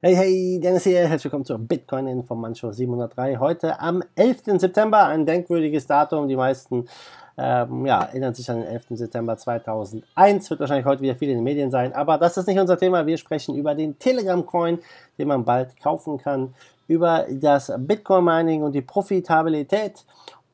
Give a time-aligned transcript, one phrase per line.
[0.00, 3.38] Hey, hey, Dennis hier, herzlich willkommen zur Bitcoin Informantshow 703.
[3.38, 4.60] Heute am 11.
[4.60, 6.28] September, ein denkwürdiges Datum.
[6.28, 6.88] Die meisten
[7.36, 8.90] ähm, ja, erinnern sich an den 11.
[8.90, 10.50] September 2001.
[10.50, 13.08] Wird wahrscheinlich heute wieder viel in den Medien sein, aber das ist nicht unser Thema.
[13.08, 14.78] Wir sprechen über den Telegram-Coin,
[15.18, 16.54] den man bald kaufen kann,
[16.86, 20.04] über das Bitcoin-Mining und die Profitabilität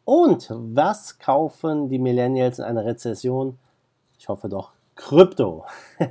[0.06, 3.58] und was kaufen die Millennials in einer Rezession.
[4.18, 5.64] Ich hoffe doch Krypto.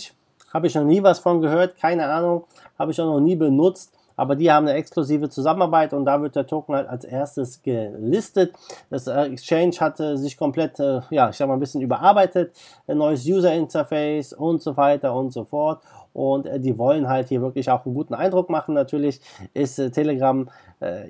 [0.53, 2.45] habe ich noch nie was von gehört, keine Ahnung,
[2.78, 3.94] habe ich auch noch nie benutzt.
[4.19, 8.53] Aber die haben eine exklusive Zusammenarbeit und da wird der Token halt als erstes gelistet.
[8.89, 12.53] Das äh, Exchange hatte sich komplett, äh, ja, ich sag mal ein bisschen überarbeitet,
[12.86, 15.81] ein neues User Interface und so weiter und so fort.
[16.11, 18.75] Und äh, die wollen halt hier wirklich auch einen guten Eindruck machen.
[18.75, 19.22] Natürlich
[19.53, 20.50] ist Telegram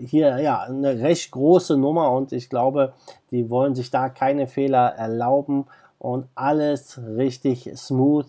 [0.04, 2.94] hier ja eine recht große Nummer und ich glaube,
[3.30, 5.68] die wollen sich da keine Fehler erlauben
[6.00, 8.26] und alles richtig smooth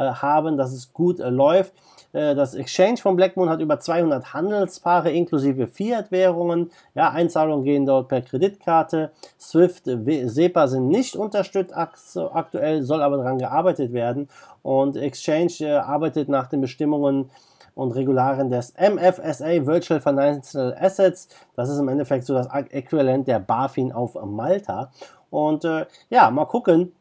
[0.00, 1.72] haben, dass es gut äh, läuft.
[2.12, 6.70] Äh, das Exchange von Blackmoon hat über 200 Handelspaare inklusive Fiat-Währungen.
[6.94, 9.12] Ja, Einzahlungen gehen dort per Kreditkarte.
[9.38, 14.28] Swift, SEPA sind nicht unterstützt aktuell, soll aber daran gearbeitet werden.
[14.62, 17.30] Und Exchange arbeitet nach den Bestimmungen
[17.74, 21.28] und Regularien des MFSA Virtual Financial Assets.
[21.56, 24.90] Das ist im Endeffekt so das Äquivalent der BaFin auf Malta.
[25.30, 26.92] Und äh, ja, mal gucken,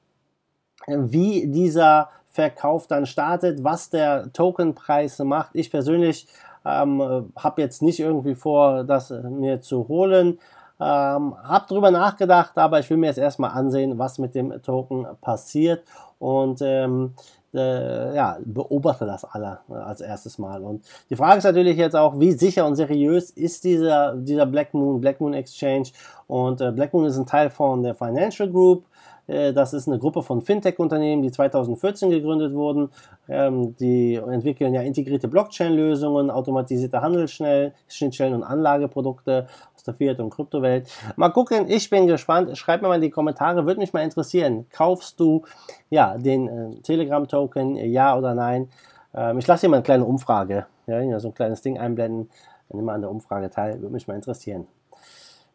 [0.88, 5.52] wie dieser Verkauf dann startet, was der Tokenpreis macht.
[5.54, 6.28] Ich persönlich
[6.66, 10.40] ähm, habe jetzt nicht irgendwie vor, das mir zu holen.
[10.80, 15.06] Ähm, habe darüber nachgedacht, aber ich will mir jetzt erstmal ansehen, was mit dem Token
[15.22, 15.84] passiert
[16.18, 17.14] und ähm,
[17.54, 20.64] äh, ja, beobachte das alle äh, als erstes Mal.
[20.64, 24.74] Und die Frage ist natürlich jetzt auch, wie sicher und seriös ist dieser, dieser Black
[24.74, 25.90] Moon, Black Moon Exchange?
[26.28, 28.86] Und äh, Black Moon ist ein Teil von der Financial Group.
[29.28, 32.90] Äh, das ist eine Gruppe von Fintech-Unternehmen, die 2014 gegründet wurden.
[33.30, 40.88] Ähm, die entwickeln ja integrierte Blockchain-Lösungen, automatisierte Handelsschnittstellen und Anlageprodukte aus der Fiat- und Kryptowelt.
[41.16, 42.58] Mal gucken, ich bin gespannt.
[42.58, 44.66] Schreib mir mal in die Kommentare, würde mich mal interessieren.
[44.72, 45.44] Kaufst du
[45.90, 48.70] ja den äh, Telegram-Token, ja oder nein?
[49.14, 52.30] Ähm, ich lasse hier mal eine kleine Umfrage, ja, so ein kleines Ding einblenden.
[52.70, 54.68] Dann nimm mal an der Umfrage teil, würde mich mal interessieren.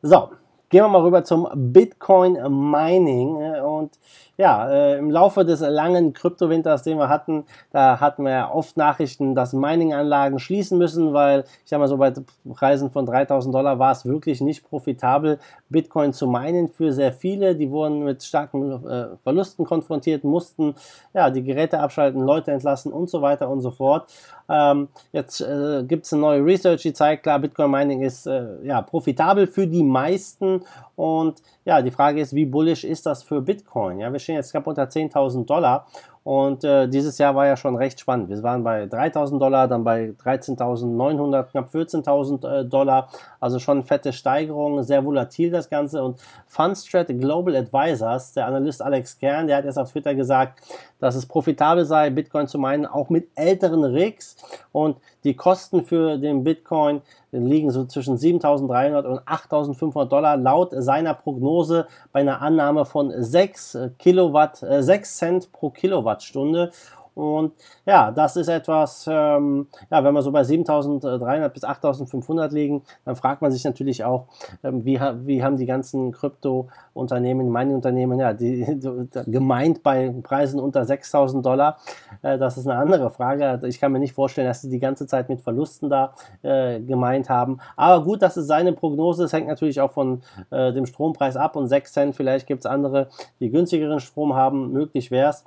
[0.03, 0.31] So,
[0.71, 3.37] Gehen wir mal rüber zum Bitcoin Mining.
[3.63, 3.99] Und
[4.37, 9.35] ja, äh, im Laufe des langen Kryptowinters, den wir hatten, da hatten wir oft Nachrichten,
[9.35, 12.13] dass Mining-Anlagen schließen müssen, weil ich sag mal so bei
[12.55, 15.39] Preisen von 3000 Dollar war es wirklich nicht profitabel,
[15.71, 17.55] Bitcoin zu minen für sehr viele.
[17.55, 20.75] Die wurden mit starken äh, Verlusten konfrontiert, mussten
[21.15, 24.11] ja die Geräte abschalten, Leute entlassen und so weiter und so fort.
[24.49, 28.65] Ähm, jetzt äh, gibt es eine neue Research, die zeigt, klar, Bitcoin Mining ist äh,
[28.65, 30.63] ja profitabel für die meisten
[30.97, 34.01] und ja, die Frage ist, wie bullish ist das für Bitcoin?
[34.01, 35.87] Ja, wir stehen jetzt knapp unter 10.000 Dollar
[36.29, 38.29] und äh, dieses Jahr war ja schon recht spannend.
[38.29, 43.09] Wir waren bei 3.000 Dollar, dann bei 13.900, knapp 14.000 äh, Dollar.
[43.41, 46.05] Also schon fette Steigerung, sehr volatil das Ganze.
[46.05, 50.61] Und Fundstrat Global Advisors, der Analyst Alex Kern, der hat jetzt auf Twitter gesagt,
[50.99, 54.37] dass es profitabel sei, Bitcoin zu meinen, auch mit älteren Rigs.
[54.71, 57.01] Und die Kosten für den Bitcoin
[57.31, 63.79] liegen so zwischen 7.300 und 8.500 Dollar laut seiner Prognose bei einer Annahme von 6
[63.99, 65.71] Kilowatt, äh, 6 Cent pro
[66.19, 66.71] Kilowattstunde.
[67.15, 67.53] Und
[67.85, 73.17] ja, das ist etwas, ähm, ja, wenn wir so bei 7300 bis 8500 liegen, dann
[73.17, 74.27] fragt man sich natürlich auch,
[74.63, 80.85] ähm, wie, wie haben die ganzen Krypto-Unternehmen, Mining-Unternehmen, ja, die, die, gemeint bei Preisen unter
[80.85, 81.79] 6000 Dollar.
[82.23, 83.67] Äh, das ist eine andere Frage.
[83.67, 87.29] Ich kann mir nicht vorstellen, dass sie die ganze Zeit mit Verlusten da äh, gemeint
[87.29, 87.59] haben.
[87.75, 89.25] Aber gut, das ist seine Prognose.
[89.25, 92.15] Es hängt natürlich auch von äh, dem Strompreis ab und 6 Cent.
[92.15, 93.09] Vielleicht gibt es andere,
[93.41, 94.71] die günstigeren Strom haben.
[94.71, 95.45] Möglich wäre es.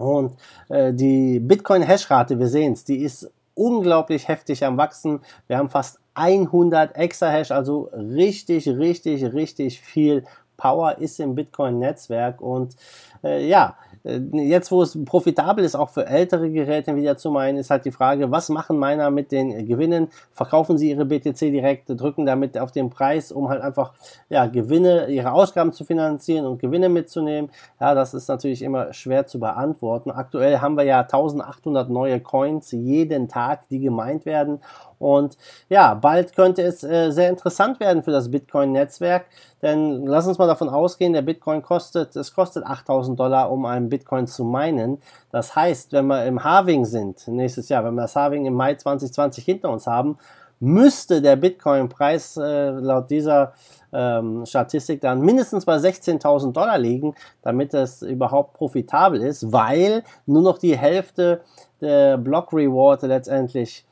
[0.00, 0.36] Und
[0.70, 5.20] äh, die Bitcoin-Hash-Rate, wir sehen es, die ist unglaublich heftig am Wachsen.
[5.46, 10.24] Wir haben fast 100 Exahash, also richtig, richtig, richtig viel
[10.56, 12.76] Power ist im Bitcoin-Netzwerk und
[13.22, 17.70] äh, ja, jetzt, wo es profitabel ist, auch für ältere Geräte wieder zu meinen, ist
[17.70, 20.08] halt die Frage, was machen Miner mit den Gewinnen?
[20.32, 23.92] Verkaufen sie ihre BTC direkt, drücken damit auf den Preis, um halt einfach
[24.28, 27.50] ja, Gewinne, ihre Ausgaben zu finanzieren und Gewinne mitzunehmen?
[27.78, 30.10] Ja, das ist natürlich immer schwer zu beantworten.
[30.10, 34.60] Aktuell haben wir ja 1800 neue Coins jeden Tag, die gemeint werden.
[35.00, 35.38] Und
[35.70, 39.24] ja, bald könnte es äh, sehr interessant werden für das Bitcoin-Netzwerk,
[39.62, 43.88] denn lass uns mal davon ausgehen, der Bitcoin kostet, es kostet 8000 Dollar, um einen
[43.88, 44.98] Bitcoin zu meinen.
[45.32, 48.74] Das heißt, wenn wir im Halving sind, nächstes Jahr, wenn wir das Halving im Mai
[48.74, 50.18] 2020 hinter uns haben,
[50.60, 53.54] müsste der Bitcoin-Preis äh, laut dieser
[53.92, 60.42] ähm, Statistik dann mindestens bei 16.000 Dollar liegen, damit es überhaupt profitabel ist, weil nur
[60.42, 61.40] noch die Hälfte
[61.80, 63.86] der Block Reward letztendlich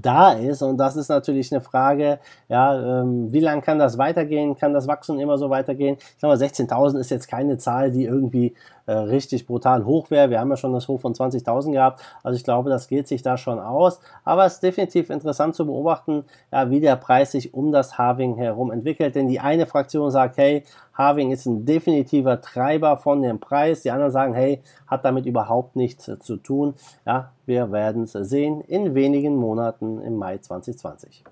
[0.00, 0.62] da ist.
[0.62, 2.18] Und das ist natürlich eine Frage,
[2.48, 4.56] ja, ähm, wie lange kann das weitergehen?
[4.56, 5.96] Kann das Wachstum immer so weitergehen?
[5.98, 8.54] Ich glaube, 16.000 ist jetzt keine Zahl, die irgendwie
[8.90, 10.30] äh, richtig brutal hoch wäre.
[10.30, 12.02] Wir haben ja schon das Hoch von 20.000 gehabt.
[12.24, 14.00] Also ich glaube, das geht sich da schon aus.
[14.24, 18.34] Aber es ist definitiv interessant zu beobachten, ja, wie der Preis sich um das Halving
[18.34, 19.14] herum entwickelt.
[19.14, 23.82] Denn die eine Fraktion sagt, hey, Halving ist ein definitiver Treiber von dem Preis.
[23.82, 26.74] Die anderen sagen, hey, hat damit überhaupt nichts äh, zu tun.
[27.06, 31.24] Ja, wir werden es sehen in wenigen Monaten im Mai 2020.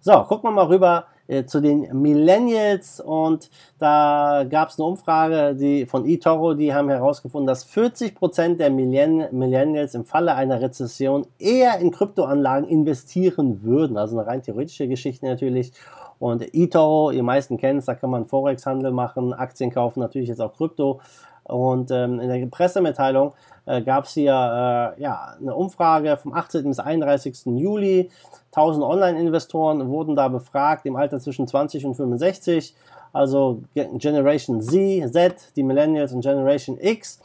[0.00, 5.54] So, gucken wir mal rüber äh, zu den Millennials und da gab es eine Umfrage
[5.54, 11.26] die, von eToro, die haben herausgefunden, dass 40% der Millenn Millennials im Falle einer Rezession
[11.38, 13.98] eher in Kryptoanlagen investieren würden.
[13.98, 15.72] Also eine rein theoretische Geschichte natürlich.
[16.18, 20.40] Und eToro, ihr meisten kennen es, da kann man Forex-Handel machen, Aktien kaufen, natürlich jetzt
[20.40, 21.00] auch Krypto.
[21.48, 23.32] Und ähm, in der Pressemitteilung
[23.66, 26.64] äh, gab es hier äh, ja, eine Umfrage vom 18.
[26.64, 27.46] bis 31.
[27.46, 28.10] Juli.
[28.52, 32.74] 1000 Online-Investoren wurden da befragt im Alter zwischen 20 und 65,
[33.12, 37.20] also Generation Z, Z, die Millennials und Generation X.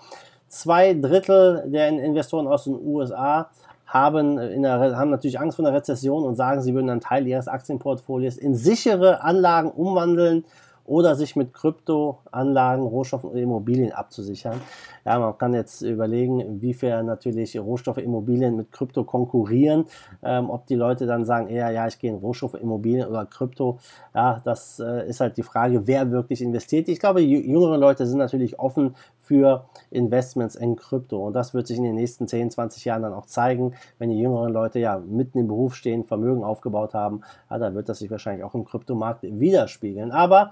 [0.48, 3.50] Zwei Drittel der Investoren aus den USA
[3.88, 7.48] haben, der, haben natürlich Angst vor einer Rezession und sagen, sie würden einen Teil ihres
[7.48, 10.46] Aktienportfolios in sichere Anlagen umwandeln
[10.86, 14.60] oder sich mit Kryptoanlagen, Rohstoffen und Immobilien abzusichern.
[15.06, 19.86] Ja, man kann jetzt überlegen, wie viel natürlich Rohstoffe, Immobilien mit Krypto konkurrieren.
[20.22, 23.80] Ähm, ob die Leute dann sagen, eher, ja, ich gehe in Rohstoffe, Immobilien oder Krypto.
[24.14, 26.88] Ja, das äh, ist halt die Frage, wer wirklich investiert.
[26.88, 31.26] Ich glaube, jüngere Leute sind natürlich offen für Investments in Krypto.
[31.26, 34.20] Und das wird sich in den nächsten 10, 20 Jahren dann auch zeigen, wenn die
[34.20, 38.12] jüngeren Leute ja mitten im Beruf stehen, Vermögen aufgebaut haben, ja, dann wird das sich
[38.12, 40.12] wahrscheinlich auch im Kryptomarkt widerspiegeln.
[40.12, 40.52] Aber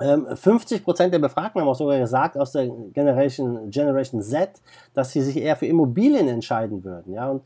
[0.00, 4.50] 50% ähm, der Befragten haben auch sogar gesagt aus der Generation, Generation Z,
[4.92, 7.14] dass sie sich eher für Immobilien entscheiden würden.
[7.14, 7.30] Ja?
[7.30, 7.42] Und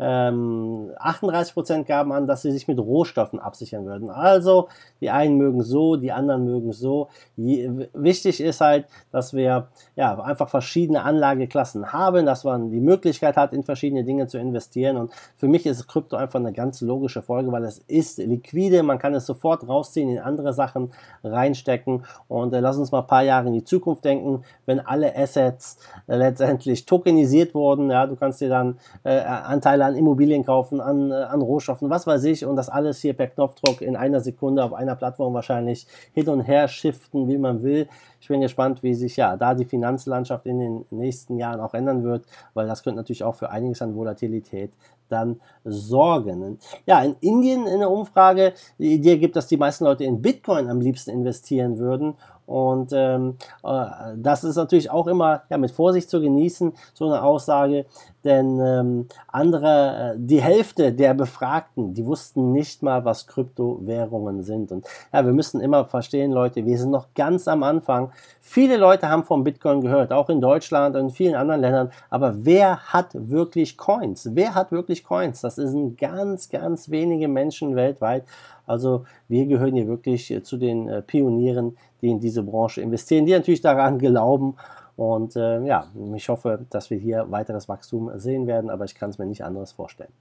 [0.00, 4.10] ähm, 38% gaben an, dass sie sich mit Rohstoffen absichern würden.
[4.10, 4.68] Also
[5.00, 7.08] die einen mögen so, die anderen mögen so.
[7.36, 13.36] Je, wichtig ist halt, dass wir ja, einfach verschiedene Anlageklassen haben, dass man die Möglichkeit
[13.36, 14.96] hat, in verschiedene Dinge zu investieren.
[14.96, 18.98] Und für mich ist Krypto einfach eine ganz logische Folge, weil es ist liquide, man
[18.98, 23.06] kann es sofort rausziehen, in andere Sachen reinstecken denken und äh, lass uns mal ein
[23.06, 27.90] paar Jahre in die Zukunft denken, wenn alle Assets äh, letztendlich tokenisiert wurden.
[27.90, 32.06] Ja, du kannst dir dann äh, Anteile an Immobilien kaufen, an, äh, an Rohstoffen, was
[32.06, 35.86] weiß ich, und das alles hier per Knopfdruck in einer Sekunde auf einer Plattform wahrscheinlich
[36.12, 37.88] hin und her shiften, wie man will.
[38.20, 42.04] Ich bin gespannt, wie sich ja da die Finanzlandschaft in den nächsten Jahren auch ändern
[42.04, 44.70] wird, weil das könnte natürlich auch für einiges an Volatilität
[45.12, 46.58] dann sorgen.
[46.86, 50.68] Ja, in Indien in der Umfrage die Idee gibt, dass die meisten Leute in Bitcoin
[50.68, 52.14] am liebsten investieren würden
[52.46, 53.84] und ähm, äh,
[54.16, 57.86] das ist natürlich auch immer ja, mit Vorsicht zu genießen, so eine Aussage,
[58.24, 64.72] denn ähm, andere, äh, die Hälfte der Befragten, die wussten nicht mal, was Kryptowährungen sind.
[64.72, 68.12] Und ja, wir müssen immer verstehen, Leute, wir sind noch ganz am Anfang.
[68.40, 71.90] Viele Leute haben vom Bitcoin gehört, auch in Deutschland und in vielen anderen Ländern.
[72.10, 74.30] Aber wer hat wirklich Coins?
[74.32, 75.40] Wer hat wirklich Coins?
[75.40, 78.24] Das sind ganz, ganz wenige Menschen weltweit.
[78.66, 83.26] Also wir gehören hier wirklich äh, zu den äh, Pionieren, die in diese Branche investieren,
[83.26, 84.56] die natürlich daran glauben.
[84.96, 89.10] Und äh, ja, ich hoffe, dass wir hier weiteres Wachstum sehen werden, aber ich kann
[89.10, 90.12] es mir nicht anderes vorstellen.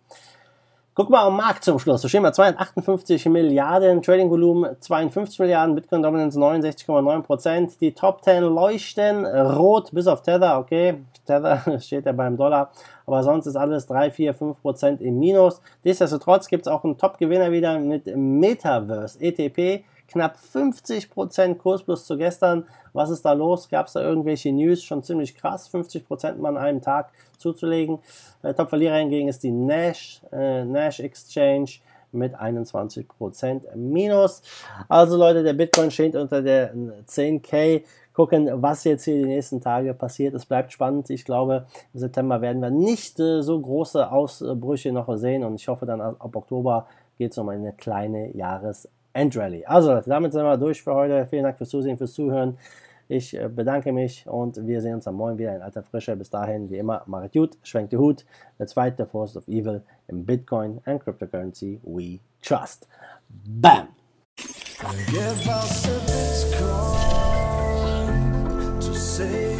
[0.93, 2.01] Guck mal am Markt zum Schluss.
[2.01, 9.25] So stehen wir 258 Milliarden, Trading-Volumen 52 Milliarden, Bitcoin Dominance 69,9% Die Top 10 leuchten
[9.25, 10.95] rot, bis auf Tether, okay.
[11.25, 12.71] Tether steht ja beim Dollar,
[13.07, 15.61] aber sonst ist alles 3, 4, 5% im Minus.
[15.85, 22.17] Nichtsdestotrotz gibt es auch einen Top-Gewinner wieder mit Metaverse, ETP knapp 50% Kurs plus zu
[22.17, 22.65] gestern.
[22.93, 23.69] Was ist da los?
[23.69, 24.83] Gab es da irgendwelche News?
[24.83, 27.99] Schon ziemlich krass, 50% mal an einem Tag zuzulegen.
[28.43, 31.71] Äh, Top-Verlierer hingegen ist die Nash, äh, Nash Exchange
[32.11, 34.41] mit 21% minus.
[34.89, 36.73] Also Leute, der Bitcoin steht unter der
[37.07, 37.83] 10k.
[38.13, 40.33] Gucken, was jetzt hier die nächsten Tage passiert.
[40.33, 41.09] Es bleibt spannend.
[41.09, 45.69] Ich glaube, im September werden wir nicht äh, so große Ausbrüche noch sehen und ich
[45.69, 46.87] hoffe dann ab Oktober
[47.17, 48.29] geht es um eine kleine
[49.13, 49.65] Endrally.
[49.65, 51.25] Also, damit sind wir durch für heute.
[51.27, 52.57] Vielen Dank fürs Zusehen, fürs Zuhören.
[53.11, 56.15] Ich äh, bedanke mich und wir sehen uns am Morgen wieder in alter Frische.
[56.15, 58.25] Bis dahin, wie immer, macht gut, schwenkt die Hut.
[58.57, 62.87] Let's zweite force of evil in Bitcoin and cryptocurrency we trust.
[63.29, 63.89] Bam!
[65.07, 67.19] Give us a Bitcoin
[68.79, 69.50] to save